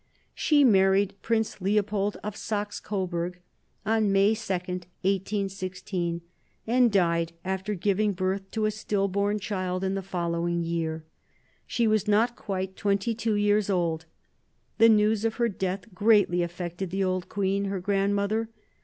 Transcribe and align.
She 0.33 0.63
married 0.63 1.13
Prince 1.21 1.61
Leopold 1.61 2.17
of 2.23 2.35
Saxe 2.35 2.79
Coburg 2.79 3.37
on 3.85 4.11
May 4.11 4.33
2, 4.33 4.51
1816, 4.51 6.21
and 6.65 6.91
died 6.91 7.33
after 7.45 7.75
giving 7.75 8.13
birth 8.13 8.49
to 8.49 8.65
a 8.65 8.71
still 8.71 9.07
born 9.07 9.37
child 9.37 9.83
in 9.83 9.93
the 9.93 10.01
following 10.01 10.63
year. 10.63 11.03
She 11.67 11.85
was 11.87 12.07
not 12.07 12.35
quite 12.35 12.75
twenty 12.75 13.13
two 13.13 13.35
years 13.35 13.69
old. 13.69 14.05
The 14.79 14.89
news 14.89 15.23
of 15.23 15.35
her 15.35 15.49
death 15.49 15.93
greatly 15.93 16.41
affected 16.41 16.89
the 16.89 17.03
old 17.03 17.29
queen, 17.29 17.65
her 17.65 17.79
grandmother. 17.79 18.49